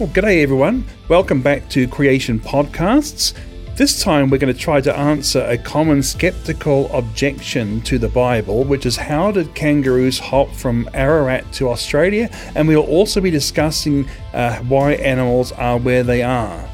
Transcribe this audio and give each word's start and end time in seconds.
Well, 0.00 0.08
g'day 0.08 0.42
everyone. 0.42 0.86
Welcome 1.08 1.42
back 1.42 1.68
to 1.68 1.86
Creation 1.86 2.40
Podcasts. 2.40 3.34
This 3.76 4.02
time 4.02 4.30
we're 4.30 4.38
going 4.38 4.50
to 4.50 4.58
try 4.58 4.80
to 4.80 4.96
answer 4.96 5.40
a 5.40 5.58
common 5.58 6.02
skeptical 6.02 6.90
objection 6.96 7.82
to 7.82 7.98
the 7.98 8.08
Bible, 8.08 8.64
which 8.64 8.86
is 8.86 8.96
how 8.96 9.30
did 9.30 9.54
kangaroos 9.54 10.18
hop 10.18 10.50
from 10.52 10.88
Ararat 10.94 11.52
to 11.52 11.68
Australia? 11.68 12.30
And 12.54 12.66
we'll 12.66 12.86
also 12.86 13.20
be 13.20 13.30
discussing 13.30 14.08
uh, 14.32 14.60
why 14.60 14.92
animals 14.92 15.52
are 15.52 15.78
where 15.78 16.02
they 16.02 16.22
are. 16.22 16.66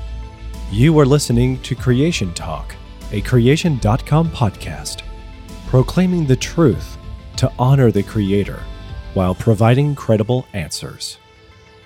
You 0.70 0.96
are 1.00 1.04
listening 1.04 1.60
to 1.62 1.74
Creation 1.74 2.32
Talk, 2.32 2.76
a 3.10 3.22
creation.com 3.22 4.30
podcast, 4.30 5.02
proclaiming 5.66 6.26
the 6.26 6.36
truth 6.36 6.96
to 7.38 7.50
honor 7.58 7.90
the 7.90 8.04
Creator 8.04 8.62
while 9.14 9.34
providing 9.34 9.96
credible 9.96 10.46
answers. 10.52 11.18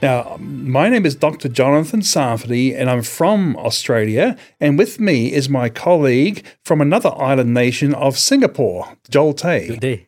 Now, 0.02 0.38
my 0.40 0.88
name 0.88 1.04
is 1.04 1.14
Dr. 1.14 1.48
Jonathan 1.48 2.00
Sarfati, 2.00 2.74
and 2.74 2.88
I'm 2.88 3.02
from 3.02 3.54
Australia. 3.56 4.36
And 4.58 4.78
with 4.78 4.98
me 4.98 5.30
is 5.32 5.48
my 5.50 5.68
colleague 5.68 6.44
from 6.64 6.80
another 6.80 7.10
island 7.16 7.52
nation 7.52 7.94
of 7.94 8.18
Singapore, 8.18 8.96
Joel 9.10 9.34
Tay. 9.34 9.66
Good 9.68 9.80
day. 9.80 10.06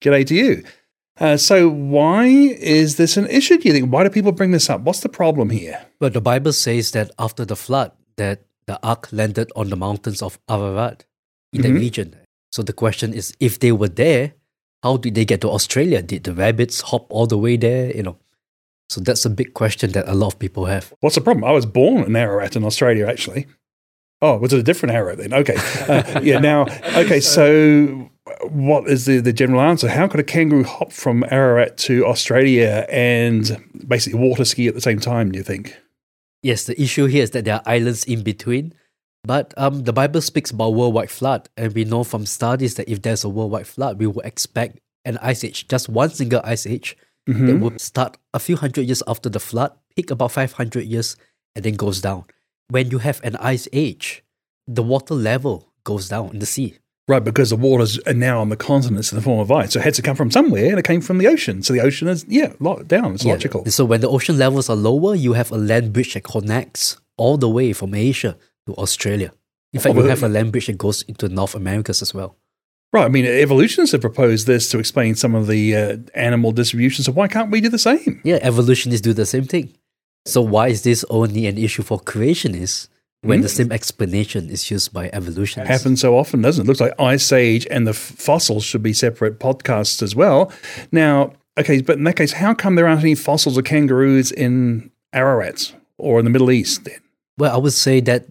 G'day 0.00 0.26
to 0.26 0.34
you. 0.34 0.64
Uh, 1.18 1.36
so, 1.36 1.68
why 1.68 2.26
is 2.26 2.96
this 2.96 3.16
an 3.16 3.26
issue? 3.28 3.58
Do 3.58 3.68
you 3.68 3.74
think? 3.74 3.92
Why 3.92 4.04
do 4.04 4.10
people 4.10 4.32
bring 4.32 4.52
this 4.52 4.70
up? 4.70 4.80
What's 4.82 5.00
the 5.00 5.08
problem 5.08 5.50
here? 5.50 5.86
Well, 6.00 6.10
the 6.10 6.20
Bible 6.20 6.52
says 6.52 6.92
that 6.92 7.10
after 7.18 7.44
the 7.44 7.56
flood, 7.56 7.92
that 8.16 8.42
the 8.66 8.78
ark 8.82 9.08
landed 9.12 9.50
on 9.56 9.70
the 9.70 9.76
mountains 9.76 10.22
of 10.22 10.38
Ararat 10.48 11.04
in 11.52 11.60
Mhm. 11.60 11.62
that 11.64 11.72
region. 11.74 12.16
So 12.52 12.62
the 12.62 12.72
question 12.72 13.12
is, 13.12 13.34
if 13.40 13.58
they 13.58 13.72
were 13.72 13.88
there, 13.88 14.34
how 14.82 14.96
did 14.96 15.14
they 15.14 15.24
get 15.24 15.40
to 15.42 15.50
Australia? 15.50 16.00
Did 16.02 16.24
the 16.24 16.32
rabbits 16.34 16.80
hop 16.80 17.06
all 17.10 17.26
the 17.26 17.38
way 17.38 17.56
there? 17.56 17.94
You 17.94 18.02
know, 18.04 18.16
so 18.92 19.00
that's 19.00 19.24
a 19.24 19.30
big 19.30 19.54
question 19.54 19.92
that 19.92 20.08
a 20.08 20.14
lot 20.14 20.34
of 20.34 20.38
people 20.38 20.66
have. 20.66 20.92
What's 21.00 21.14
the 21.14 21.20
problem? 21.20 21.44
I 21.44 21.52
was 21.52 21.66
born 21.66 22.04
in 22.04 22.14
Ararat 22.14 22.56
in 22.56 22.64
Australia, 22.64 23.06
actually. 23.06 23.46
Oh, 24.20 24.36
was 24.36 24.52
it 24.52 24.60
a 24.60 24.62
different 24.62 24.94
Ararat 24.94 25.18
then? 25.18 25.32
Okay. 25.32 25.56
Uh, 25.88 26.20
yeah, 26.22 26.38
now, 26.38 26.66
okay, 26.94 27.20
so 27.20 28.10
what 28.50 28.86
is 28.88 29.06
the, 29.06 29.18
the 29.18 29.32
general 29.32 29.60
answer? 29.60 29.88
How 29.88 30.06
could 30.06 30.20
a 30.20 30.24
kangaroo 30.24 30.64
hop 30.64 30.92
from 30.92 31.24
Ararat 31.30 31.76
to 31.78 32.06
Australia 32.06 32.86
and 32.88 33.56
basically 33.88 34.20
water 34.20 34.44
ski 34.44 34.68
at 34.68 34.74
the 34.74 34.80
same 34.80 35.00
time, 35.00 35.32
do 35.32 35.38
you 35.38 35.42
think? 35.42 35.76
Yes, 36.42 36.64
the 36.64 36.80
issue 36.80 37.06
here 37.06 37.22
is 37.22 37.30
that 37.30 37.44
there 37.44 37.54
are 37.54 37.62
islands 37.66 38.04
in 38.04 38.22
between. 38.22 38.74
But 39.24 39.54
um, 39.56 39.84
the 39.84 39.92
Bible 39.92 40.20
speaks 40.20 40.50
about 40.50 40.74
worldwide 40.74 41.10
flood, 41.10 41.48
and 41.56 41.72
we 41.72 41.84
know 41.84 42.02
from 42.02 42.26
studies 42.26 42.74
that 42.74 42.88
if 42.88 43.02
there's 43.02 43.22
a 43.22 43.28
worldwide 43.28 43.68
flood, 43.68 43.98
we 43.98 44.06
would 44.08 44.26
expect 44.26 44.80
an 45.04 45.18
ice 45.18 45.44
age, 45.44 45.68
just 45.68 45.88
one 45.88 46.10
single 46.10 46.40
ice 46.44 46.66
age, 46.66 46.96
Mm-hmm. 47.28 47.46
that 47.46 47.56
would 47.60 47.80
start 47.80 48.16
a 48.34 48.40
few 48.40 48.56
hundred 48.56 48.86
years 48.86 49.02
after 49.06 49.28
the 49.28 49.38
flood, 49.38 49.72
peak 49.94 50.10
about 50.10 50.32
500 50.32 50.84
years, 50.84 51.16
and 51.54 51.64
then 51.64 51.74
goes 51.74 52.00
down. 52.00 52.24
When 52.68 52.90
you 52.90 52.98
have 52.98 53.20
an 53.22 53.36
ice 53.36 53.68
age, 53.72 54.24
the 54.66 54.82
water 54.82 55.14
level 55.14 55.68
goes 55.84 56.08
down 56.08 56.30
in 56.30 56.38
the 56.40 56.46
sea. 56.46 56.78
Right, 57.08 57.22
because 57.22 57.50
the 57.50 57.56
waters 57.56 57.98
are 58.06 58.14
now 58.14 58.40
on 58.40 58.48
the 58.48 58.56
continents 58.56 59.12
in 59.12 59.16
the 59.16 59.22
form 59.22 59.40
of 59.40 59.50
ice. 59.52 59.72
So 59.72 59.80
it 59.80 59.82
had 59.82 59.94
to 59.94 60.02
come 60.02 60.16
from 60.16 60.30
somewhere 60.30 60.66
and 60.70 60.78
it 60.78 60.84
came 60.84 61.00
from 61.00 61.18
the 61.18 61.26
ocean. 61.28 61.62
So 61.62 61.72
the 61.74 61.80
ocean 61.80 62.08
is, 62.08 62.24
yeah, 62.28 62.52
locked 62.60 62.88
down. 62.88 63.14
It's 63.14 63.24
Yeah. 63.24 63.32
logical. 63.32 63.66
So 63.66 63.84
when 63.84 64.00
the 64.00 64.08
ocean 64.08 64.38
levels 64.38 64.70
are 64.70 64.76
lower, 64.76 65.14
you 65.14 65.32
have 65.34 65.50
a 65.52 65.58
land 65.58 65.92
bridge 65.92 66.14
that 66.14 66.22
connects 66.24 66.96
all 67.16 67.36
the 67.36 67.48
way 67.48 67.72
from 67.72 67.94
Asia 67.94 68.36
to 68.66 68.74
Australia. 68.76 69.32
In 69.72 69.80
fact, 69.80 69.96
Oh, 69.96 70.02
you 70.02 70.08
have 70.08 70.22
a 70.22 70.28
land 70.28 70.52
bridge 70.52 70.66
that 70.68 70.78
goes 70.78 71.02
into 71.02 71.28
North 71.28 71.54
Americas 71.54 72.02
as 72.02 72.14
well. 72.14 72.36
Right. 72.92 73.06
I 73.06 73.08
mean, 73.08 73.24
evolutionists 73.24 73.92
have 73.92 74.02
proposed 74.02 74.46
this 74.46 74.70
to 74.70 74.78
explain 74.78 75.14
some 75.14 75.34
of 75.34 75.46
the 75.46 75.74
uh, 75.74 75.96
animal 76.14 76.52
distribution. 76.52 77.04
So 77.04 77.12
why 77.12 77.26
can't 77.26 77.50
we 77.50 77.62
do 77.62 77.70
the 77.70 77.78
same? 77.78 78.20
Yeah, 78.22 78.38
evolutionists 78.42 79.00
do 79.00 79.14
the 79.14 79.24
same 79.24 79.44
thing. 79.44 79.72
So 80.26 80.42
why 80.42 80.68
is 80.68 80.82
this 80.82 81.04
only 81.08 81.46
an 81.46 81.56
issue 81.56 81.82
for 81.82 81.98
creationists 81.98 82.88
when 83.22 83.40
the 83.40 83.48
same 83.48 83.72
explanation 83.72 84.50
is 84.50 84.70
used 84.70 84.92
by 84.92 85.08
evolutionists? 85.12 85.70
It 85.70 85.72
happens 85.72 86.00
so 86.02 86.16
often, 86.16 86.42
doesn't 86.42 86.64
it? 86.64 86.68
Looks 86.68 86.80
like 86.80 86.92
Ice 87.00 87.32
Age 87.32 87.66
and 87.70 87.86
the 87.86 87.92
f- 87.92 87.96
fossils 87.96 88.62
should 88.62 88.82
be 88.82 88.92
separate 88.92 89.40
podcasts 89.40 90.02
as 90.02 90.14
well. 90.14 90.52
Now, 90.92 91.32
okay, 91.58 91.80
but 91.80 91.96
in 91.96 92.04
that 92.04 92.16
case, 92.16 92.32
how 92.32 92.52
come 92.52 92.74
there 92.74 92.86
aren't 92.86 93.00
any 93.00 93.14
fossils 93.14 93.56
of 93.56 93.64
kangaroos 93.64 94.30
in 94.30 94.90
Ararat 95.14 95.74
or 95.98 96.18
in 96.18 96.24
the 96.24 96.30
Middle 96.30 96.50
East 96.50 96.84
then? 96.84 97.00
Well, 97.38 97.54
I 97.54 97.58
would 97.58 97.72
say 97.72 98.00
that 98.00 98.26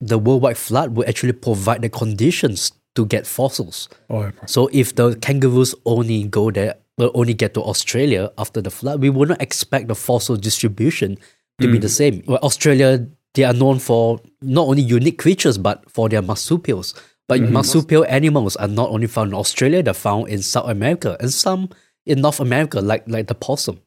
the 0.00 0.18
worldwide 0.18 0.56
flood 0.56 0.94
will 0.94 1.06
actually 1.08 1.32
provide 1.32 1.82
the 1.82 1.90
conditions 1.90 2.72
to 3.00 3.06
get 3.06 3.26
fossils. 3.26 3.88
Oh, 4.08 4.30
So 4.46 4.68
if 4.72 4.94
the 4.94 5.16
kangaroos 5.16 5.74
only 5.84 6.24
go 6.24 6.50
there, 6.50 6.74
will 6.98 7.10
only 7.14 7.34
get 7.34 7.54
to 7.54 7.62
Australia 7.62 8.30
after 8.36 8.60
the 8.60 8.70
flood, 8.70 9.00
we 9.00 9.08
would 9.08 9.30
not 9.30 9.40
expect 9.40 9.88
the 9.88 9.94
fossil 9.94 10.36
distribution 10.36 11.16
to 11.60 11.66
be 11.66 11.78
mm. 11.78 11.80
the 11.80 11.88
same. 11.88 12.22
Well, 12.26 12.38
Australia, 12.42 13.06
they 13.34 13.44
are 13.44 13.54
known 13.54 13.78
for 13.78 14.20
not 14.42 14.68
only 14.68 14.82
unique 14.82 15.18
creatures, 15.18 15.56
but 15.56 15.88
for 15.90 16.08
their 16.08 16.22
marsupials. 16.22 16.94
But 17.26 17.40
mm-hmm. 17.40 17.52
marsupial 17.54 18.04
animals 18.06 18.56
are 18.56 18.68
not 18.68 18.90
only 18.90 19.06
found 19.06 19.30
in 19.30 19.34
Australia, 19.34 19.82
they're 19.82 19.94
found 19.94 20.28
in 20.28 20.42
South 20.42 20.68
America 20.68 21.16
and 21.20 21.32
some 21.32 21.70
in 22.04 22.20
North 22.20 22.40
America, 22.40 22.80
like, 22.80 23.08
like 23.08 23.28
the 23.28 23.34
possum. 23.34 23.80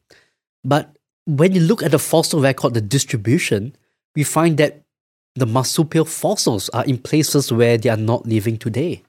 But 0.64 0.96
when 1.26 1.52
you 1.54 1.60
look 1.60 1.82
at 1.82 1.90
the 1.90 1.98
fossil 1.98 2.40
record, 2.40 2.74
the 2.74 2.80
distribution, 2.80 3.76
we 4.16 4.24
find 4.24 4.56
that 4.58 4.83
the 5.34 5.46
marsupial 5.46 6.04
fossils 6.04 6.68
are 6.70 6.84
in 6.84 6.98
places 6.98 7.52
where 7.52 7.76
they 7.76 7.88
are 7.88 7.96
not 7.96 8.26
living 8.26 8.56
today. 8.56 9.02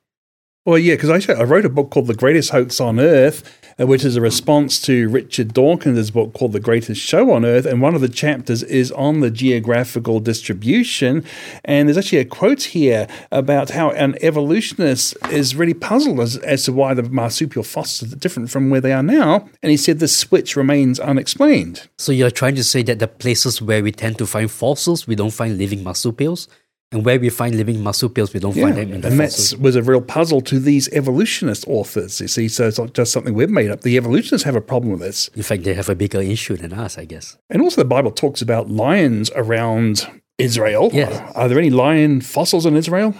Well, 0.65 0.79
yeah, 0.79 0.95
because 0.95 1.29
I, 1.29 1.43
wrote 1.43 1.65
a 1.65 1.69
book 1.69 1.91
called 1.91 2.07
The 2.07 2.15
Greatest 2.15 2.49
Hoax 2.49 2.79
on 2.79 2.99
Earth, 2.99 3.43
Uh, 3.77 3.85
which 3.85 4.05
is 4.05 4.15
a 4.15 4.21
response 4.21 4.79
to 4.79 5.09
Richard 5.09 5.53
Dawkins' 5.53 6.09
book 6.09 6.33
called 6.33 6.53
The 6.53 6.61
Greatest 6.61 7.01
Show 7.01 7.31
on 7.31 7.43
Earth. 7.43 7.65
And 7.65 7.81
one 7.81 7.93
of 7.93 7.99
the 7.99 8.07
chapters 8.07 8.63
is 8.63 8.89
on 8.93 9.19
the 9.19 9.29
geographical 9.29 10.21
distribution. 10.21 11.25
And 11.65 11.89
there's 11.89 11.97
actually 11.97 12.19
a 12.19 12.25
quote 12.25 12.63
here 12.63 13.05
about 13.33 13.71
how 13.71 13.91
an 13.91 14.15
evolutionist 14.21 15.17
is 15.29 15.57
really 15.57 15.73
puzzled 15.73 16.21
as, 16.21 16.37
as 16.37 16.63
to 16.63 16.71
why 16.71 16.93
the 16.93 17.03
marsupial 17.03 17.63
fossils 17.63 18.13
are 18.13 18.15
different 18.15 18.49
from 18.49 18.69
where 18.69 18.79
they 18.79 18.93
are 18.93 19.03
now. 19.03 19.49
And 19.61 19.71
he 19.71 19.77
said 19.77 19.99
the 19.99 20.07
switch 20.07 20.55
remains 20.55 20.97
unexplained. 20.97 21.89
So 21.97 22.13
you're 22.13 22.31
trying 22.31 22.55
to 22.55 22.63
say 22.63 22.81
that 22.83 22.99
the 22.99 23.09
places 23.09 23.61
where 23.61 23.83
we 23.83 23.91
tend 23.91 24.17
to 24.19 24.25
find 24.25 24.49
fossils, 24.49 25.05
we 25.05 25.15
don't 25.15 25.31
find 25.31 25.57
living 25.57 25.83
marsupials, 25.83 26.47
and 26.95 27.05
where 27.05 27.19
we 27.19 27.29
find 27.29 27.55
living 27.55 27.83
marsupials, 27.83 28.33
we 28.33 28.39
don't 28.39 28.55
Yeah, 28.55 28.63
find 28.65 28.77
them 28.77 28.93
in 28.93 29.01
the 29.01 29.07
and 29.09 29.19
that 29.19 29.55
was 29.59 29.75
a 29.75 29.83
real 29.83 30.01
puzzle 30.01 30.41
to 30.51 30.59
these 30.59 30.87
evolutionist 30.93 31.63
authors, 31.67 32.19
you 32.21 32.27
see. 32.27 32.47
So 32.47 32.67
it's 32.67 32.79
not 32.79 32.93
just 32.93 33.11
something 33.11 33.33
we've 33.33 33.49
made 33.61 33.69
up. 33.69 33.81
The 33.81 33.97
evolutionists 33.97 34.45
have 34.45 34.55
a 34.55 34.61
problem 34.71 34.91
with 34.93 35.01
this. 35.01 35.27
In 35.35 35.43
fact, 35.43 35.63
they 35.63 35.73
have 35.81 35.89
a 35.89 35.95
bigger 35.95 36.21
issue 36.21 36.55
than 36.57 36.71
us, 36.73 36.97
I 36.97 37.05
guess. 37.05 37.37
And 37.51 37.61
also, 37.61 37.81
the 37.81 37.85
Bible 37.95 38.11
talks 38.11 38.41
about 38.41 38.69
lions 38.69 39.29
around 39.35 39.93
Israel. 40.37 40.89
Yes. 40.93 41.11
Are 41.35 41.47
there 41.49 41.59
any 41.59 41.69
lion 41.69 42.21
fossils 42.21 42.65
in 42.65 42.75
Israel? 42.75 43.13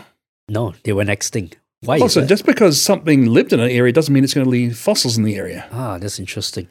No, 0.50 0.74
they 0.84 0.94
went 0.94 1.10
extinct. 1.10 1.58
Why 1.82 2.00
Also, 2.00 2.26
just 2.26 2.46
because 2.46 2.82
something 2.82 3.20
lived 3.38 3.52
in 3.54 3.60
an 3.60 3.70
area 3.70 3.94
doesn't 3.94 4.14
mean 4.14 4.24
it's 4.24 4.34
going 4.34 4.46
to 4.46 4.50
leave 4.60 4.78
fossils 4.78 5.18
in 5.20 5.24
the 5.24 5.36
area. 5.44 5.68
ah, 5.72 5.98
that's 6.02 6.20
interesting. 6.26 6.68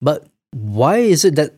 But 0.00 0.26
why 0.52 0.96
is 0.98 1.24
it 1.24 1.34
that 1.36 1.50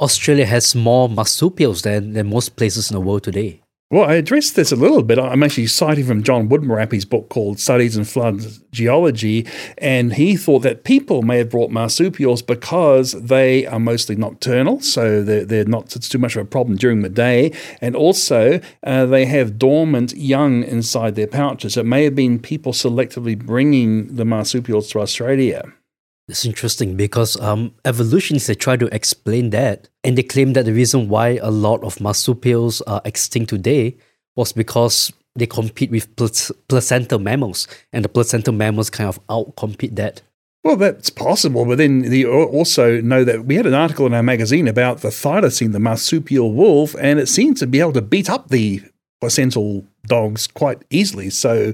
Australia 0.00 0.46
has 0.46 0.74
more 0.74 1.08
marsupials 1.08 1.82
than, 1.82 2.12
than 2.14 2.28
most 2.28 2.56
places 2.56 2.90
in 2.90 2.94
the 2.94 3.00
world 3.00 3.22
today? 3.24 3.62
Well, 3.90 4.04
I 4.06 4.16
addressed 4.16 4.54
this 4.54 4.70
a 4.70 4.76
little 4.76 5.02
bit. 5.02 5.18
I'm 5.18 5.42
actually 5.42 5.66
citing 5.68 6.04
from 6.04 6.22
John 6.22 6.50
Woodmorappe's 6.50 7.06
book 7.06 7.30
called 7.30 7.58
Studies 7.58 7.96
in 7.96 8.04
Flood 8.04 8.44
Geology, 8.70 9.46
and 9.78 10.12
he 10.12 10.36
thought 10.36 10.58
that 10.58 10.84
people 10.84 11.22
may 11.22 11.38
have 11.38 11.48
brought 11.48 11.70
marsupials 11.70 12.42
because 12.42 13.12
they 13.12 13.64
are 13.64 13.80
mostly 13.80 14.14
nocturnal, 14.14 14.82
so 14.82 15.22
they're, 15.22 15.46
they're 15.46 15.64
not 15.64 15.96
it's 15.96 16.06
too 16.06 16.18
much 16.18 16.36
of 16.36 16.42
a 16.42 16.44
problem 16.44 16.76
during 16.76 17.00
the 17.00 17.08
day, 17.08 17.50
and 17.80 17.96
also 17.96 18.60
uh, 18.82 19.06
they 19.06 19.24
have 19.24 19.58
dormant 19.58 20.14
young 20.14 20.64
inside 20.64 21.14
their 21.14 21.26
pouches. 21.26 21.78
It 21.78 21.86
may 21.86 22.04
have 22.04 22.14
been 22.14 22.38
people 22.38 22.74
selectively 22.74 23.38
bringing 23.38 24.16
the 24.16 24.26
marsupials 24.26 24.90
to 24.90 25.00
Australia. 25.00 25.62
It's 26.28 26.44
interesting 26.44 26.94
because 26.94 27.40
um, 27.40 27.74
evolutionists 27.86 28.48
they 28.48 28.54
try 28.54 28.76
to 28.76 28.94
explain 28.94 29.50
that, 29.50 29.88
and 30.04 30.16
they 30.16 30.22
claim 30.22 30.52
that 30.52 30.66
the 30.66 30.74
reason 30.74 31.08
why 31.08 31.38
a 31.40 31.50
lot 31.50 31.82
of 31.82 32.00
marsupials 32.00 32.82
are 32.82 33.00
extinct 33.04 33.50
today 33.50 33.96
was 34.36 34.52
because 34.52 35.12
they 35.34 35.46
compete 35.46 35.90
with 35.90 36.14
plac- 36.16 36.54
placental 36.68 37.18
mammals, 37.18 37.66
and 37.92 38.04
the 38.04 38.08
placental 38.08 38.52
mammals 38.52 38.90
kind 38.90 39.08
of 39.08 39.26
outcompete 39.28 39.96
that. 39.96 40.20
Well, 40.64 40.76
that's 40.76 41.08
possible, 41.08 41.64
but 41.64 41.78
then 41.78 42.12
you 42.12 42.30
also 42.30 43.00
know 43.00 43.24
that 43.24 43.46
we 43.46 43.54
had 43.54 43.66
an 43.66 43.74
article 43.74 44.06
in 44.06 44.12
our 44.12 44.22
magazine 44.22 44.68
about 44.68 45.00
the 45.00 45.08
thylacine, 45.08 45.72
the 45.72 45.80
marsupial 45.80 46.52
wolf, 46.52 46.94
and 47.00 47.18
it 47.18 47.28
seems 47.28 47.60
to 47.60 47.66
be 47.66 47.80
able 47.80 47.92
to 47.94 48.02
beat 48.02 48.28
up 48.28 48.48
the 48.48 48.82
placental 49.20 49.86
dogs 50.06 50.46
quite 50.46 50.82
easily. 50.90 51.30
So, 51.30 51.72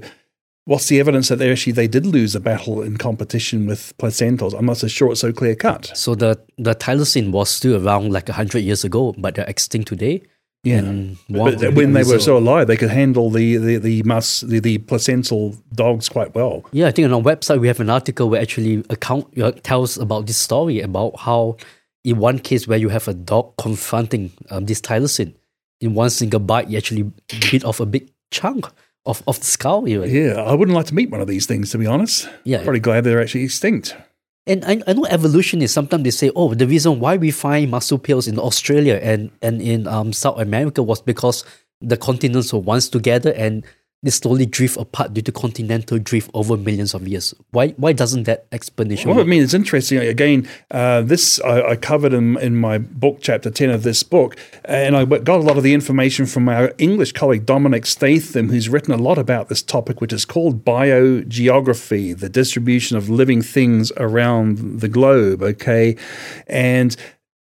what's 0.65 0.87
the 0.87 0.99
evidence 0.99 1.29
that 1.29 1.37
they 1.37 1.51
actually 1.51 1.73
they 1.73 1.87
did 1.87 2.05
lose 2.05 2.35
a 2.35 2.39
battle 2.39 2.81
in 2.81 2.97
competition 2.97 3.65
with 3.65 3.93
placentals? 3.97 4.53
I'm 4.57 4.65
not 4.65 4.77
so 4.77 4.87
sure 4.87 5.11
it's 5.11 5.21
so 5.21 5.31
clear 5.31 5.55
cut. 5.55 5.91
So 5.95 6.15
the 6.15 6.39
the 6.57 6.75
thylacine 6.75 7.31
was 7.31 7.49
still 7.49 7.85
around 7.85 8.11
like 8.11 8.27
hundred 8.29 8.59
years 8.59 8.83
ago, 8.83 9.13
but 9.17 9.35
they're 9.35 9.45
extinct 9.45 9.87
today. 9.87 10.21
Yeah. 10.63 10.79
And 10.79 11.17
But 11.29 11.63
of 11.63 11.75
when 11.75 11.93
they 11.93 12.03
were 12.03 12.19
so 12.19 12.37
alive, 12.37 12.65
they 12.65 12.77
could 12.77 12.89
handle 12.89 13.29
the 13.29 13.57
the 13.57 13.77
the, 13.77 14.03
mus, 14.03 14.41
the 14.41 14.59
the 14.59 14.79
placental 14.79 15.55
dogs 15.73 16.09
quite 16.09 16.33
well. 16.33 16.65
Yeah, 16.71 16.87
I 16.87 16.91
think 16.91 17.05
on 17.05 17.13
our 17.13 17.21
website 17.21 17.59
we 17.59 17.67
have 17.67 17.79
an 17.79 17.89
article 17.89 18.29
where 18.29 18.41
actually 18.41 18.83
account 18.89 19.39
uh, 19.39 19.51
tells 19.63 19.97
about 19.97 20.25
this 20.25 20.37
story 20.37 20.81
about 20.81 21.19
how 21.19 21.57
in 22.03 22.17
one 22.17 22.39
case 22.39 22.67
where 22.67 22.77
you 22.77 22.89
have 22.89 23.07
a 23.07 23.13
dog 23.13 23.55
confronting 23.57 24.31
um, 24.49 24.65
this 24.65 24.81
thylacine, 24.81 25.35
in 25.81 25.93
one 25.93 26.09
single 26.09 26.39
bite, 26.39 26.67
you 26.67 26.77
actually 26.77 27.11
bit 27.51 27.63
off 27.63 27.79
a 27.79 27.85
big 27.85 28.09
chunk 28.31 28.67
of, 29.05 29.23
of 29.27 29.39
the 29.39 29.45
skull. 29.45 29.87
Even. 29.87 30.09
Yeah, 30.09 30.41
I 30.41 30.53
wouldn't 30.53 30.75
like 30.75 30.87
to 30.87 30.95
meet 30.95 31.09
one 31.09 31.21
of 31.21 31.27
these 31.27 31.45
things, 31.45 31.71
to 31.71 31.77
be 31.77 31.85
honest. 31.87 32.29
Yeah. 32.43 32.63
Pretty 32.63 32.79
glad 32.79 33.03
they're 33.03 33.21
actually 33.21 33.43
extinct. 33.43 33.95
And 34.47 34.63
I, 34.65 34.81
I 34.85 34.93
know 34.93 35.05
evolutionists 35.05 35.73
sometimes 35.73 36.03
they 36.03 36.11
say, 36.11 36.31
oh, 36.35 36.53
the 36.53 36.67
reason 36.67 36.99
why 36.99 37.17
we 37.17 37.31
find 37.31 37.71
marsupials 37.71 38.27
in 38.27 38.37
Australia 38.37 38.99
and, 39.01 39.31
and 39.41 39.61
in 39.61 39.87
um, 39.87 40.13
South 40.13 40.39
America 40.39 40.83
was 40.83 41.01
because 41.01 41.43
the 41.81 41.97
continents 41.97 42.53
were 42.53 42.59
once 42.59 42.87
together 42.87 43.33
and 43.33 43.65
they 44.03 44.11
slowly 44.11 44.45
drift 44.45 44.77
apart 44.77 45.13
due 45.13 45.21
to 45.23 45.31
continental 45.31 45.97
drift 45.97 46.29
over 46.33 46.55
millions 46.55 46.93
of 46.93 47.07
years. 47.07 47.33
Why 47.51 47.69
why 47.69 47.93
doesn't 47.93 48.23
that 48.23 48.45
explanation 48.51 49.09
Well, 49.09 49.17
work? 49.17 49.25
I 49.25 49.29
mean, 49.29 49.41
it's 49.41 49.53
interesting. 49.53 49.97
Again, 49.97 50.47
uh, 50.69 51.01
this 51.01 51.41
I, 51.41 51.71
I 51.71 51.75
covered 51.75 52.13
in, 52.13 52.37
in 52.37 52.55
my 52.55 52.77
book, 52.77 53.19
chapter 53.21 53.49
10 53.49 53.71
of 53.71 53.83
this 53.83 54.03
book, 54.03 54.37
and 54.63 54.95
I 54.95 55.05
got 55.05 55.39
a 55.39 55.43
lot 55.43 55.57
of 55.57 55.63
the 55.63 55.73
information 55.73 56.25
from 56.27 56.47
our 56.47 56.73
English 56.77 57.13
colleague, 57.13 57.45
Dominic 57.45 57.85
Statham, 57.85 58.49
who's 58.49 58.69
written 58.69 58.93
a 58.93 58.97
lot 58.97 59.17
about 59.17 59.49
this 59.49 59.63
topic, 59.63 60.01
which 60.01 60.13
is 60.13 60.25
called 60.25 60.63
biogeography, 60.63 62.17
the 62.17 62.29
distribution 62.29 62.97
of 62.97 63.09
living 63.09 63.41
things 63.41 63.91
around 63.97 64.81
the 64.81 64.87
globe. 64.87 65.41
Okay. 65.41 65.95
And 66.47 66.95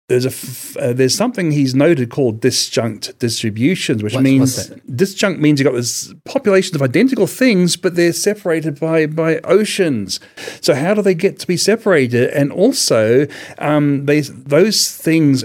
there's 0.08 0.24
a 0.24 0.28
f- 0.28 0.76
uh, 0.78 0.92
there's 0.94 1.14
something 1.14 1.52
he's 1.52 1.74
noted 1.74 2.08
called 2.10 2.40
disjunct 2.40 3.18
distributions, 3.18 4.02
which 4.02 4.14
What's- 4.14 4.24
means 4.24 4.70
disjunct 4.90 5.38
means 5.38 5.60
you've 5.60 5.66
got 5.70 5.76
this 5.76 6.12
population 6.24 6.74
of 6.74 6.82
identical 6.82 7.26
things, 7.26 7.76
but 7.76 7.94
they're 7.94 8.12
separated 8.14 8.80
by 8.80 9.06
by 9.06 9.38
oceans. 9.40 10.18
So 10.60 10.74
how 10.74 10.94
do 10.94 11.02
they 11.02 11.14
get 11.14 11.38
to 11.40 11.46
be 11.46 11.56
separated? 11.56 12.30
And 12.30 12.50
also, 12.50 13.26
um, 13.58 14.06
they 14.06 14.20
those 14.20 14.90
things. 14.90 15.44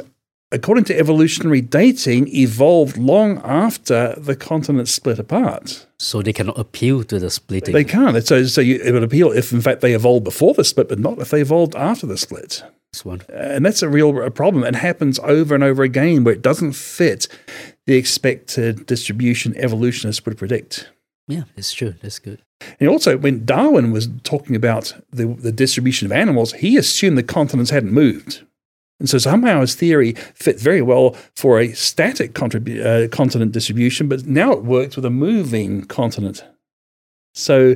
According 0.52 0.84
to 0.84 1.00
evolutionary 1.00 1.62
dating, 1.62 2.28
evolved 2.28 2.96
long 2.96 3.42
after 3.44 4.14
the 4.20 4.36
continents 4.36 4.92
split 4.92 5.18
apart. 5.18 5.88
So 5.98 6.22
they 6.22 6.32
cannot 6.32 6.60
appeal 6.60 7.04
to 7.06 7.18
the 7.18 7.32
splitting. 7.32 7.74
They 7.74 7.84
can't. 7.84 8.24
So, 8.24 8.46
so 8.46 8.62
you, 8.62 8.76
it 8.84 8.92
would 8.92 9.02
appeal 9.02 9.32
if, 9.32 9.52
in 9.52 9.62
fact, 9.62 9.82
they 9.82 9.94
evolved 9.94 10.26
before 10.26 10.54
the 10.54 10.64
split, 10.64 10.90
but 10.90 11.00
not 11.00 11.18
if 11.18 11.32
they 11.32 11.42
evolved 11.42 11.76
after 11.76 12.06
the 12.06 12.20
split. 12.20 12.62
One. 13.04 13.22
And 13.34 13.66
that's 13.66 13.82
a 13.82 13.90
real 13.90 14.22
a 14.22 14.30
problem. 14.30 14.64
It 14.64 14.76
happens 14.76 15.20
over 15.20 15.56
and 15.56 15.64
over 15.64 15.84
again 15.84 16.24
where 16.24 16.34
it 16.34 16.42
doesn't 16.42 16.74
fit 16.74 17.28
the 17.86 17.96
expected 17.96 18.86
distribution 18.86 19.56
evolutionists 19.58 20.24
would 20.26 20.38
predict. 20.38 20.90
Yeah, 21.28 21.44
it's 21.56 21.74
true. 21.74 21.96
That's 22.02 22.20
good. 22.20 22.42
And 22.80 22.90
also, 22.90 23.18
when 23.18 23.46
Darwin 23.46 23.92
was 23.92 24.10
talking 24.24 24.56
about 24.56 24.94
the, 25.12 25.26
the 25.26 25.52
distribution 25.52 26.06
of 26.06 26.12
animals, 26.12 26.54
he 26.54 26.78
assumed 26.78 27.18
the 27.18 27.24
continents 27.24 27.72
hadn't 27.72 27.92
moved. 27.92 28.44
And 29.00 29.10
so 29.10 29.18
somehow 29.18 29.62
his 29.62 29.76
theory 29.76 30.14
fit 30.36 30.60
very 30.60 30.82
well 30.82 31.16
for 31.36 31.60
a 31.60 31.74
static 31.74 32.34
contribu- 32.34 32.86
uh, 32.86 33.08
continent 33.10 33.52
distribution, 33.52 34.08
but 34.08 34.26
now 34.26 34.52
it 34.54 34.64
works 34.64 34.96
with 34.96 35.06
a 35.06 35.10
moving 35.10 35.84
continent. 35.86 36.44
So 37.34 37.76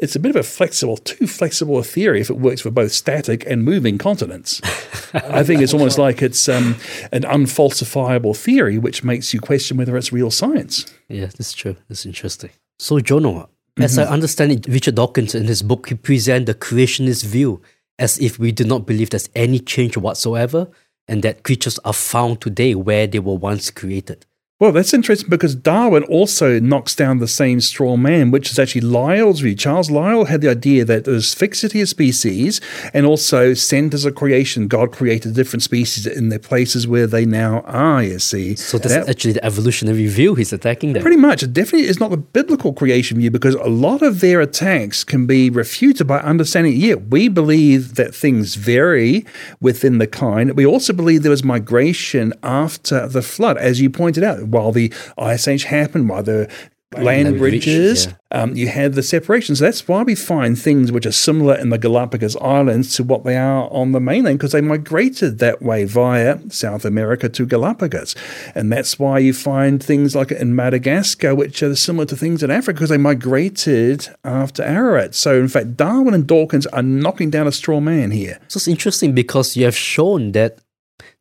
it's 0.00 0.16
a 0.16 0.18
bit 0.18 0.30
of 0.30 0.36
a 0.36 0.42
flexible, 0.42 0.96
too 0.96 1.26
flexible 1.26 1.78
a 1.78 1.84
theory 1.84 2.20
if 2.20 2.30
it 2.30 2.38
works 2.38 2.62
for 2.62 2.70
both 2.70 2.90
static 2.90 3.44
and 3.46 3.62
moving 3.62 3.98
continents. 3.98 4.60
I 5.14 5.42
think 5.42 5.60
it's 5.60 5.74
almost 5.74 5.98
like 5.98 6.22
it's 6.22 6.48
um, 6.48 6.76
an 7.12 7.22
unfalsifiable 7.22 8.36
theory, 8.36 8.78
which 8.78 9.04
makes 9.04 9.34
you 9.34 9.40
question 9.40 9.76
whether 9.76 9.96
it's 9.96 10.12
real 10.12 10.30
science. 10.30 10.86
Yeah, 11.08 11.26
that's 11.26 11.52
true. 11.52 11.76
That's 11.88 12.06
interesting. 12.06 12.50
So, 12.78 12.98
Jono, 12.98 13.48
as 13.78 13.98
I 13.98 14.04
understand 14.04 14.52
it, 14.52 14.66
Richard 14.66 14.94
Dawkins 14.94 15.34
in 15.34 15.44
his 15.44 15.62
book, 15.62 15.88
he 15.88 15.94
presents 15.94 16.46
the 16.46 16.54
creationist 16.54 17.24
view 17.24 17.60
as 17.98 18.18
if 18.18 18.38
we 18.38 18.52
do 18.52 18.64
not 18.64 18.86
believe 18.86 19.10
there's 19.10 19.28
any 19.34 19.58
change 19.58 19.96
whatsoever 19.96 20.68
and 21.06 21.22
that 21.22 21.42
creatures 21.42 21.78
are 21.84 21.92
found 21.92 22.40
today 22.40 22.74
where 22.74 23.06
they 23.06 23.18
were 23.18 23.36
once 23.36 23.70
created. 23.70 24.24
Well, 24.60 24.72
that's 24.72 24.92
interesting 24.92 25.30
because 25.30 25.54
Darwin 25.54 26.02
also 26.04 26.60
knocks 26.60 26.94
down 26.94 27.16
the 27.16 27.26
same 27.26 27.62
straw 27.62 27.96
man, 27.96 28.30
which 28.30 28.50
is 28.50 28.58
actually 28.58 28.82
Lyell's 28.82 29.40
view. 29.40 29.54
Charles 29.54 29.90
Lyell 29.90 30.26
had 30.26 30.42
the 30.42 30.50
idea 30.50 30.84
that 30.84 31.06
there's 31.06 31.32
fixity 31.32 31.80
of 31.80 31.88
species 31.88 32.60
and 32.92 33.06
also 33.06 33.54
centers 33.54 34.04
of 34.04 34.16
creation. 34.16 34.68
God 34.68 34.92
created 34.92 35.34
different 35.34 35.62
species 35.62 36.06
in 36.06 36.28
the 36.28 36.38
places 36.38 36.86
where 36.86 37.06
they 37.06 37.24
now 37.24 37.60
are, 37.60 38.02
you 38.02 38.18
see. 38.18 38.54
So 38.54 38.76
that's 38.76 38.92
That- 38.92 39.08
actually 39.08 39.32
the 39.32 39.44
evolutionary 39.46 40.06
view 40.08 40.34
he's 40.34 40.52
attacking 40.52 40.92
there. 40.92 41.00
Pretty 41.00 41.16
much. 41.16 41.42
It 41.42 41.54
definitely 41.54 41.88
is 41.88 41.98
not 41.98 42.10
the 42.10 42.18
biblical 42.18 42.74
creation 42.74 43.16
view 43.16 43.30
because 43.30 43.54
a 43.54 43.70
lot 43.70 44.02
of 44.02 44.20
their 44.20 44.42
attacks 44.42 45.04
can 45.04 45.24
be 45.24 45.48
refuted 45.48 46.06
by 46.06 46.18
understanding, 46.18 46.74
yeah, 46.76 46.96
we 46.96 47.28
believe 47.28 47.94
that 47.94 48.14
things 48.14 48.56
vary 48.56 49.24
within 49.58 49.96
the 49.96 50.06
kind. 50.06 50.52
We 50.54 50.66
also 50.66 50.92
believe 50.92 51.22
there 51.22 51.30
was 51.30 51.42
migration 51.42 52.34
after 52.42 53.08
the 53.08 53.22
flood, 53.22 53.56
as 53.56 53.80
you 53.80 53.88
pointed 53.88 54.22
out, 54.22 54.49
while 54.50 54.72
the 54.72 54.92
Ice 55.18 55.48
Age 55.48 55.64
happened, 55.64 56.08
while 56.08 56.22
the 56.22 56.50
land 56.94 57.04
Land 57.04 57.38
bridge, 57.38 57.64
bridges, 57.64 58.06
yeah. 58.06 58.42
um, 58.42 58.56
you 58.56 58.66
had 58.66 58.94
the 58.94 59.02
separation. 59.02 59.54
So 59.54 59.64
that's 59.64 59.86
why 59.86 60.02
we 60.02 60.16
find 60.16 60.58
things 60.58 60.90
which 60.90 61.06
are 61.06 61.12
similar 61.12 61.54
in 61.54 61.68
the 61.68 61.78
Galapagos 61.78 62.34
Islands 62.36 62.96
to 62.96 63.04
what 63.04 63.22
they 63.22 63.36
are 63.36 63.70
on 63.70 63.92
the 63.92 64.00
mainland 64.00 64.38
because 64.38 64.50
they 64.50 64.60
migrated 64.60 65.38
that 65.38 65.62
way 65.62 65.84
via 65.84 66.40
South 66.50 66.84
America 66.84 67.28
to 67.28 67.46
Galapagos. 67.46 68.16
And 68.56 68.72
that's 68.72 68.98
why 68.98 69.20
you 69.20 69.32
find 69.32 69.80
things 69.80 70.16
like 70.16 70.32
in 70.32 70.56
Madagascar, 70.56 71.32
which 71.32 71.62
are 71.62 71.76
similar 71.76 72.06
to 72.06 72.16
things 72.16 72.42
in 72.42 72.50
Africa 72.50 72.78
because 72.78 72.90
they 72.90 72.98
migrated 72.98 74.08
after 74.24 74.64
Ararat. 74.64 75.14
So, 75.14 75.38
in 75.38 75.48
fact, 75.48 75.76
Darwin 75.76 76.12
and 76.12 76.26
Dawkins 76.26 76.66
are 76.66 76.82
knocking 76.82 77.30
down 77.30 77.46
a 77.46 77.52
straw 77.52 77.78
man 77.78 78.10
here. 78.10 78.40
So 78.48 78.58
it's 78.58 78.66
interesting 78.66 79.14
because 79.14 79.56
you 79.56 79.64
have 79.64 79.76
shown 79.76 80.32
that 80.32 80.58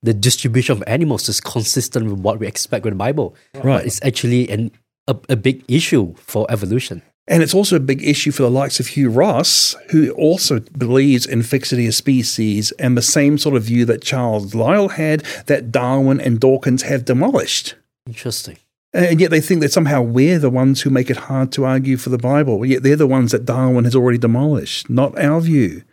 the 0.01 0.13
distribution 0.13 0.77
of 0.77 0.83
animals 0.87 1.27
is 1.29 1.41
consistent 1.41 2.05
with 2.09 2.19
what 2.19 2.39
we 2.39 2.47
expect 2.47 2.85
with 2.85 2.93
the 2.93 2.97
Bible. 2.97 3.35
Right. 3.55 3.63
But 3.63 3.85
it's 3.85 4.03
actually 4.03 4.49
an, 4.49 4.71
a, 5.07 5.17
a 5.29 5.35
big 5.35 5.63
issue 5.67 6.15
for 6.15 6.45
evolution. 6.49 7.01
And 7.27 7.43
it's 7.43 7.53
also 7.53 7.75
a 7.75 7.79
big 7.79 8.03
issue 8.03 8.31
for 8.31 8.41
the 8.41 8.49
likes 8.49 8.79
of 8.79 8.87
Hugh 8.87 9.11
Ross, 9.11 9.75
who 9.91 10.11
also 10.13 10.59
believes 10.59 11.27
in 11.27 11.43
fixity 11.43 11.85
of 11.85 11.93
species 11.93 12.71
and 12.73 12.97
the 12.97 13.03
same 13.03 13.37
sort 13.37 13.55
of 13.55 13.63
view 13.63 13.85
that 13.85 14.01
Charles 14.01 14.55
Lyell 14.55 14.89
had 14.89 15.21
that 15.45 15.71
Darwin 15.71 16.19
and 16.19 16.39
Dawkins 16.39 16.81
have 16.83 17.05
demolished. 17.05 17.75
Interesting. 18.07 18.57
And 18.93 19.21
yet 19.21 19.29
they 19.29 19.41
think 19.41 19.61
that 19.61 19.71
somehow 19.71 20.01
we're 20.01 20.39
the 20.39 20.49
ones 20.49 20.81
who 20.81 20.89
make 20.89 21.11
it 21.11 21.17
hard 21.17 21.51
to 21.51 21.65
argue 21.65 21.97
for 21.97 22.09
the 22.09 22.17
Bible. 22.17 22.65
Yet 22.65 22.81
they're 22.81 22.95
the 22.95 23.05
ones 23.05 23.31
that 23.31 23.45
Darwin 23.45 23.83
has 23.83 23.95
already 23.95 24.17
demolished, 24.17 24.89
not 24.89 25.17
our 25.19 25.39
view. 25.39 25.83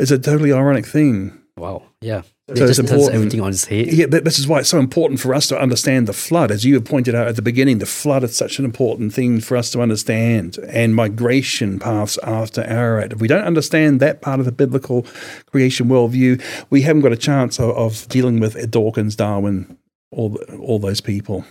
It's 0.00 0.10
a 0.10 0.18
totally 0.18 0.52
ironic 0.52 0.86
thing. 0.86 1.38
Wow. 1.56 1.84
Yeah. 2.00 2.22
It 2.48 2.56
So 2.56 2.64
it's 2.64 2.78
just 2.78 2.88
turns 2.88 3.08
everything 3.08 3.40
on 3.40 3.50
its 3.50 3.66
head. 3.66 3.92
Yeah, 3.92 4.06
but 4.06 4.24
this 4.24 4.38
is 4.38 4.48
why 4.48 4.60
it's 4.60 4.70
so 4.70 4.78
important 4.78 5.20
for 5.20 5.34
us 5.34 5.46
to 5.48 5.60
understand 5.60 6.06
the 6.06 6.14
flood. 6.14 6.50
As 6.50 6.64
you 6.64 6.74
have 6.74 6.84
pointed 6.84 7.14
out 7.14 7.28
at 7.28 7.36
the 7.36 7.42
beginning, 7.42 7.78
the 7.78 7.86
flood 7.86 8.24
is 8.24 8.34
such 8.34 8.58
an 8.58 8.64
important 8.64 9.12
thing 9.12 9.40
for 9.40 9.56
us 9.56 9.70
to 9.72 9.82
understand, 9.82 10.56
and 10.68 10.94
migration 10.94 11.78
paths 11.78 12.18
after 12.22 12.62
Ararat. 12.64 13.12
If 13.12 13.20
we 13.20 13.28
don't 13.28 13.44
understand 13.44 14.00
that 14.00 14.22
part 14.22 14.40
of 14.40 14.46
the 14.46 14.52
biblical 14.52 15.06
creation 15.46 15.88
worldview, 15.88 16.42
we 16.70 16.82
haven't 16.82 17.02
got 17.02 17.12
a 17.12 17.16
chance 17.16 17.58
of, 17.58 17.76
of 17.76 18.08
dealing 18.08 18.40
with 18.40 18.70
Dawkins, 18.70 19.14
Darwin, 19.14 19.76
all 20.10 20.36
all 20.58 20.78
those 20.78 21.02
people. 21.02 21.44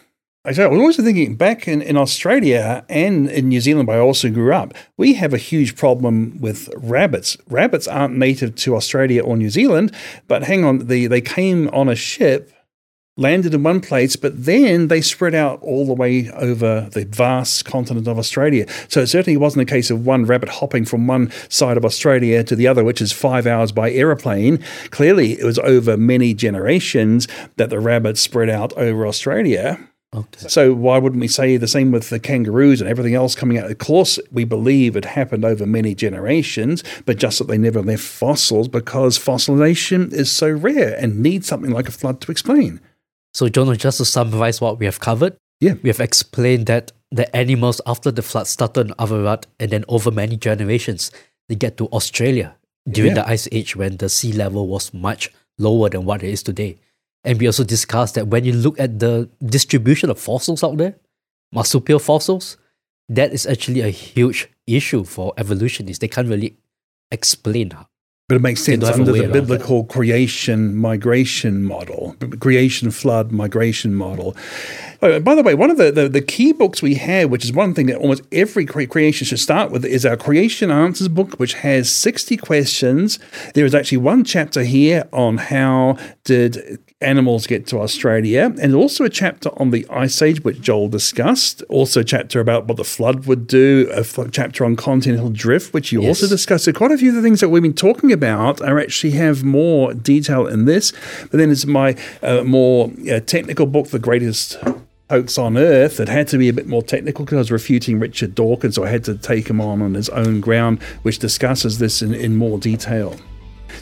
Actually, 0.47 0.63
I 0.63 0.67
was 0.67 0.79
also 0.79 1.03
thinking 1.03 1.35
back 1.35 1.67
in, 1.67 1.81
in 1.81 1.97
Australia 1.97 2.85
and 2.87 3.29
in 3.29 3.49
New 3.49 3.59
Zealand, 3.59 3.89
where 3.89 3.97
I 3.97 4.01
also 4.01 4.29
grew 4.29 4.53
up, 4.53 4.73
we 4.95 5.15
have 5.15 5.33
a 5.33 5.37
huge 5.37 5.75
problem 5.75 6.39
with 6.39 6.69
rabbits. 6.77 7.35
Rabbits 7.49 7.85
aren't 7.85 8.15
native 8.15 8.55
to 8.55 8.77
Australia 8.77 9.21
or 9.21 9.35
New 9.35 9.49
Zealand, 9.49 9.93
but 10.29 10.43
hang 10.43 10.63
on, 10.63 10.87
the, 10.87 11.07
they 11.07 11.19
came 11.19 11.67
on 11.73 11.89
a 11.89 11.95
ship, 11.95 12.53
landed 13.17 13.53
in 13.53 13.63
one 13.63 13.81
place, 13.81 14.15
but 14.15 14.45
then 14.45 14.87
they 14.87 15.01
spread 15.01 15.35
out 15.35 15.61
all 15.63 15.85
the 15.85 15.93
way 15.93 16.29
over 16.31 16.87
the 16.93 17.03
vast 17.03 17.65
continent 17.65 18.07
of 18.07 18.17
Australia. 18.17 18.65
So 18.87 19.01
it 19.01 19.07
certainly 19.07 19.35
wasn't 19.35 19.69
a 19.69 19.73
case 19.73 19.91
of 19.91 20.05
one 20.05 20.23
rabbit 20.23 20.47
hopping 20.47 20.85
from 20.85 21.07
one 21.07 21.29
side 21.49 21.75
of 21.75 21.83
Australia 21.83 22.41
to 22.45 22.55
the 22.55 22.67
other, 22.67 22.85
which 22.85 23.01
is 23.01 23.11
five 23.11 23.47
hours 23.47 23.73
by 23.73 23.91
aeroplane. 23.91 24.63
Clearly, 24.91 25.33
it 25.33 25.43
was 25.43 25.59
over 25.59 25.97
many 25.97 26.33
generations 26.33 27.27
that 27.57 27.69
the 27.69 27.81
rabbits 27.81 28.21
spread 28.21 28.49
out 28.49 28.71
over 28.77 29.05
Australia. 29.05 29.77
Okay. 30.15 30.47
So 30.47 30.73
why 30.73 30.97
wouldn't 30.97 31.19
we 31.19 31.27
say 31.27 31.57
the 31.57 31.67
same 31.67 31.91
with 31.91 32.09
the 32.09 32.19
kangaroos 32.19 32.79
and 32.79 32.89
everything 32.89 33.13
else 33.13 33.35
coming 33.35 33.57
out? 33.57 33.69
Of 33.69 33.77
course, 33.77 34.17
we 34.31 34.45
believe 34.45 34.95
it 34.95 35.03
happened 35.05 35.43
over 35.43 35.65
many 35.65 35.93
generations, 35.93 36.83
but 37.05 37.17
just 37.17 37.39
that 37.39 37.47
they 37.47 37.57
never 37.57 37.81
left 37.81 38.03
fossils 38.03 38.67
because 38.69 39.19
fossilization 39.19 40.13
is 40.13 40.31
so 40.31 40.49
rare 40.49 40.95
and 40.97 41.21
needs 41.21 41.47
something 41.47 41.71
like 41.71 41.89
a 41.89 41.91
flood 41.91 42.21
to 42.21 42.31
explain. 42.31 42.79
So, 43.33 43.49
Jonah, 43.49 43.75
just 43.75 43.97
to 43.97 44.05
summarize 44.05 44.61
what 44.61 44.79
we 44.79 44.85
have 44.85 44.99
covered, 44.99 45.35
Yeah. 45.59 45.73
we 45.83 45.89
have 45.89 45.99
explained 45.99 46.67
that 46.67 46.93
the 47.11 47.33
animals 47.35 47.81
after 47.85 48.09
the 48.09 48.21
flood 48.21 48.47
started 48.47 48.87
in 48.87 48.93
Ararat 48.99 49.45
and 49.59 49.71
then 49.71 49.83
over 49.89 50.09
many 50.09 50.37
generations, 50.37 51.11
they 51.49 51.55
get 51.55 51.77
to 51.77 51.87
Australia 51.87 52.55
during 52.89 53.15
Yeah. 53.15 53.23
the 53.23 53.29
ice 53.29 53.47
age 53.51 53.75
when 53.75 53.97
the 53.97 54.07
sea 54.09 54.31
level 54.31 54.67
was 54.67 54.93
much 54.93 55.31
lower 55.59 55.89
than 55.89 56.05
what 56.05 56.23
it 56.23 56.29
is 56.29 56.43
today. 56.43 56.77
And 57.23 57.39
we 57.39 57.47
also 57.47 57.63
discussed 57.63 58.15
that 58.15 58.27
when 58.27 58.45
you 58.45 58.53
look 58.53 58.79
at 58.79 58.99
the 58.99 59.29
distribution 59.45 60.09
of 60.09 60.19
fossils 60.19 60.63
out 60.63 60.77
there, 60.77 60.95
marsupial 61.51 61.99
fossils, 61.99 62.57
that 63.09 63.33
is 63.33 63.45
actually 63.45 63.81
a 63.81 63.89
huge 63.89 64.49
issue 64.65 65.03
for 65.03 65.33
evolutionists. 65.37 65.99
They 65.99 66.07
can't 66.07 66.27
really 66.27 66.57
explain 67.11 67.69
But 68.27 68.35
it 68.35 68.41
makes 68.41 68.61
sense 68.61 68.81
don't 68.81 68.89
have 68.89 68.99
a 68.99 69.01
under 69.01 69.13
the 69.13 69.21
that. 69.27 69.33
biblical 69.33 69.85
creation 69.85 70.75
migration 70.75 71.63
model, 71.63 72.15
creation 72.39 72.91
flood 72.91 73.31
migration 73.31 73.95
model. 73.95 74.35
Oh, 75.01 75.19
by 75.19 75.35
the 75.35 75.43
way, 75.43 75.53
one 75.53 75.69
of 75.69 75.77
the, 75.77 75.91
the, 75.91 76.09
the 76.09 76.21
key 76.21 76.51
books 76.53 76.81
we 76.81 76.95
have, 76.95 77.29
which 77.29 77.45
is 77.45 77.53
one 77.53 77.73
thing 77.73 77.85
that 77.87 77.97
almost 77.97 78.23
every 78.31 78.65
cre- 78.65 78.85
creation 78.85 79.25
should 79.25 79.39
start 79.39 79.71
with, 79.71 79.85
is 79.85 80.05
our 80.05 80.17
Creation 80.17 80.71
Answers 80.71 81.07
book, 81.07 81.39
which 81.39 81.53
has 81.55 81.91
60 81.91 82.37
questions. 82.37 83.19
There 83.53 83.65
is 83.65 83.75
actually 83.75 83.99
one 83.99 84.23
chapter 84.23 84.63
here 84.63 85.07
on 85.13 85.37
how 85.37 85.97
did 86.23 86.79
animals 86.99 87.45
get 87.45 87.67
to 87.67 87.79
Australia, 87.79 88.55
and 88.59 88.73
also 88.73 89.03
a 89.03 89.09
chapter 89.09 89.49
on 89.59 89.69
the 89.69 89.85
Ice 89.89 90.19
Age, 90.21 90.43
which 90.43 90.61
Joel 90.61 90.89
discussed. 90.89 91.61
Also, 91.69 91.99
a 91.99 92.03
chapter 92.03 92.39
about 92.39 92.65
what 92.65 92.77
the 92.77 92.83
flood 92.83 93.27
would 93.27 93.45
do, 93.45 93.87
a 93.93 93.99
f- 93.99 94.19
chapter 94.31 94.65
on 94.65 94.75
continental 94.75 95.29
drift, 95.29 95.73
which 95.73 95.91
you 95.91 96.05
also 96.05 96.27
discussed. 96.27 96.65
So, 96.65 96.73
quite 96.73 96.91
a 96.91 96.97
few 96.97 97.09
of 97.09 97.15
the 97.15 97.21
things 97.21 97.39
that 97.41 97.49
we've 97.49 97.61
been 97.61 97.73
talking 97.73 98.11
about 98.11 98.61
are 98.61 98.79
actually 98.79 99.11
have 99.11 99.43
more 99.43 99.93
detail 99.93 100.47
in 100.47 100.65
this. 100.65 100.91
But 101.21 101.37
then 101.37 101.51
it's 101.51 101.67
my 101.67 101.95
uh, 102.23 102.43
more 102.43 102.91
uh, 103.11 103.19
technical 103.19 103.67
book, 103.67 103.89
The 103.89 103.99
Greatest 103.99 104.57
Hoax 105.09 105.37
on 105.37 105.57
Earth, 105.57 105.97
that 105.97 106.09
had 106.09 106.27
to 106.29 106.37
be 106.37 106.49
a 106.49 106.53
bit 106.53 106.67
more 106.67 106.81
technical 106.81 107.23
because 107.23 107.37
I 107.37 107.39
was 107.39 107.51
refuting 107.51 107.99
Richard 107.99 108.35
Dawkins, 108.35 108.75
so 108.75 108.83
I 108.83 108.89
had 108.89 109.03
to 109.05 109.15
take 109.15 109.49
him 109.49 109.61
on 109.61 109.81
on 109.81 109.93
his 109.93 110.09
own 110.09 110.41
ground, 110.41 110.81
which 111.03 111.19
discusses 111.19 111.79
this 111.79 112.01
in, 112.01 112.13
in 112.13 112.35
more 112.35 112.59
detail. 112.59 113.15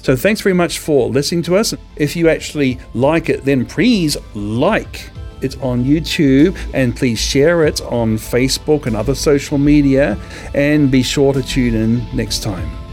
So 0.02 0.16
thanks 0.16 0.42
very 0.42 0.54
much 0.54 0.80
for 0.80 1.10
listening 1.10 1.42
to 1.44 1.56
us. 1.56 1.74
If 1.96 2.16
you 2.16 2.30
actually 2.30 2.80
like 2.94 3.30
it, 3.30 3.44
then 3.44 3.66
please 3.66 4.18
like 4.36 5.10
it 5.42 5.62
on 5.62 5.84
YouTube 5.84 6.58
and 6.74 6.96
please 6.96 7.20
share 7.20 7.66
it 7.66 7.82
on 7.82 8.18
Facebook 8.18 8.86
and 8.86 8.96
other 8.96 9.16
social 9.16 9.58
media. 9.58 10.18
And 10.54 10.92
be 10.92 11.04
sure 11.04 11.34
to 11.34 11.42
tune 11.42 11.76
in 11.76 12.16
next 12.16 12.44
time. 12.44 12.85